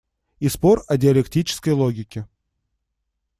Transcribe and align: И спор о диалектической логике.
И 0.39 0.49
спор 0.49 0.83
о 0.87 0.97
диалектической 0.97 1.73
логике. 1.73 2.25